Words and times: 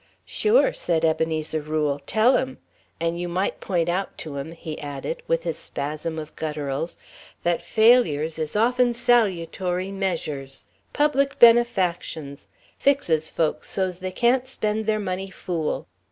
"Sure," 0.25 0.73
said 0.73 1.05
Ebenezer 1.05 1.61
Rule, 1.61 2.01
"tell 2.07 2.35
'em. 2.35 2.57
And 2.99 3.19
you 3.19 3.29
might 3.29 3.59
point 3.61 3.87
out 3.87 4.17
to 4.17 4.37
'em," 4.39 4.51
he 4.53 4.79
added, 4.81 5.21
with 5.27 5.43
his 5.43 5.59
spasm 5.59 6.17
of 6.17 6.35
gutturals, 6.35 6.97
"that 7.43 7.61
failures 7.61 8.39
is 8.39 8.55
often 8.55 8.95
salutary 8.95 9.91
measures. 9.91 10.65
Public 10.91 11.37
benefactions. 11.37 12.47
Fixes 12.79 13.29
folks 13.29 13.69
so's 13.69 13.99
they 13.99 14.09
can't 14.11 14.47
spend 14.47 14.87
their 14.87 14.99
money 14.99 15.29
fool." 15.29 15.85